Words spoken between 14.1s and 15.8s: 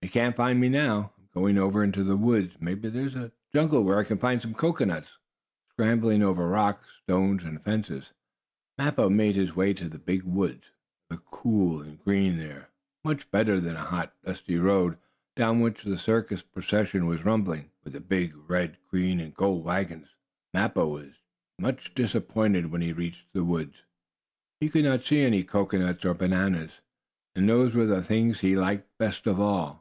dusty road, down